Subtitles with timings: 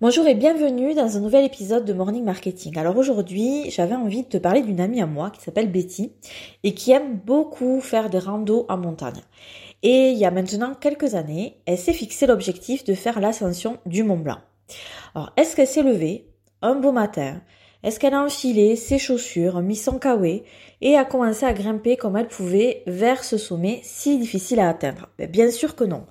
[0.00, 2.78] Bonjour et bienvenue dans un nouvel épisode de Morning Marketing.
[2.78, 6.10] Alors aujourd'hui, j'avais envie de te parler d'une amie à moi qui s'appelle Betty
[6.62, 9.20] et qui aime beaucoup faire des randos en montagne.
[9.82, 14.02] Et il y a maintenant quelques années, elle s'est fixé l'objectif de faire l'ascension du
[14.02, 14.38] Mont Blanc.
[15.14, 16.30] Alors, est-ce qu'elle s'est levée
[16.62, 17.42] un beau matin?
[17.82, 20.44] Est-ce qu'elle a enfilé ses chaussures, mis son kawaii
[20.80, 25.10] et a commencé à grimper comme elle pouvait vers ce sommet si difficile à atteindre?
[25.18, 26.06] Ben, Bien sûr que non.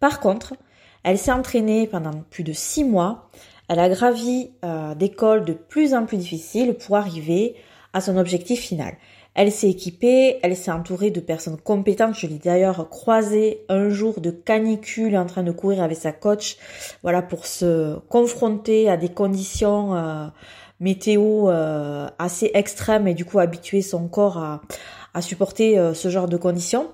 [0.00, 0.54] Par contre,
[1.02, 3.30] elle s'est entraînée pendant plus de six mois.
[3.68, 7.54] Elle a gravi euh, des cols de plus en plus difficiles pour arriver
[7.92, 8.94] à son objectif final.
[9.34, 12.16] Elle s'est équipée, elle s'est entourée de personnes compétentes.
[12.16, 16.56] Je l'ai d'ailleurs croisée un jour de canicule en train de courir avec sa coach,
[17.02, 20.26] voilà pour se confronter à des conditions euh,
[20.80, 24.62] météo euh, assez extrêmes et du coup habituer son corps à,
[25.14, 26.88] à supporter ce genre de conditions.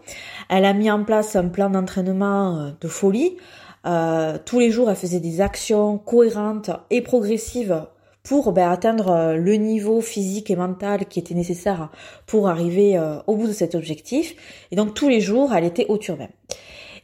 [0.50, 3.38] Elle a mis en place un plan d'entraînement de folie.
[3.86, 7.86] Euh, tous les jours, elle faisait des actions cohérentes et progressives
[8.22, 11.90] pour ben, atteindre euh, le niveau physique et mental qui était nécessaire
[12.26, 14.34] pour arriver euh, au bout de cet objectif.
[14.72, 16.28] Et donc tous les jours, elle était au turbin.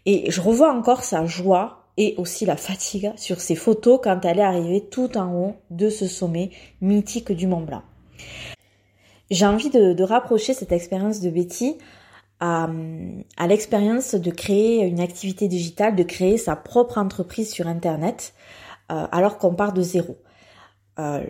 [0.04, 4.40] Et je revois encore sa joie et aussi la fatigue sur ses photos quand elle
[4.40, 7.82] est arrivée tout en haut de ce sommet mythique du Mont Blanc.
[9.30, 11.78] J'ai envie de, de rapprocher cette expérience de Betty
[12.42, 18.34] à, l'expérience de créer une activité digitale, de créer sa propre entreprise sur Internet,
[18.90, 20.16] euh, alors qu'on part de zéro.
[20.98, 21.22] Euh,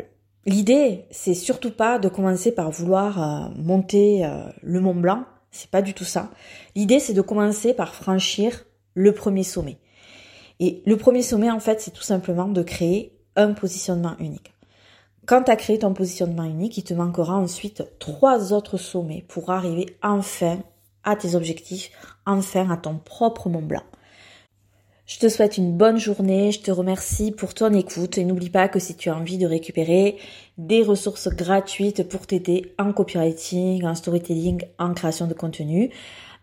[0.46, 4.26] l'idée, c'est surtout pas de commencer par vouloir euh, monter
[4.62, 6.30] le Mont Blanc, c'est pas du tout ça.
[6.74, 9.76] L'idée, c'est de commencer par franchir le premier sommet.
[10.60, 14.54] Et le premier sommet, en fait, c'est tout simplement de créer un positionnement unique.
[15.26, 19.50] Quand tu as créé ton positionnement unique, il te manquera ensuite trois autres sommets pour
[19.50, 20.58] arriver enfin
[21.04, 21.90] à tes objectifs,
[22.26, 23.82] enfin à ton propre Mont Blanc.
[25.04, 28.68] Je te souhaite une bonne journée, je te remercie pour ton écoute et n'oublie pas
[28.68, 30.16] que si tu as envie de récupérer
[30.58, 35.90] des ressources gratuites pour t'aider en copywriting, en storytelling, en création de contenu,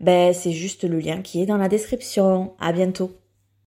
[0.01, 2.53] ben c'est juste le lien qui est dans la description.
[2.59, 3.18] À bientôt.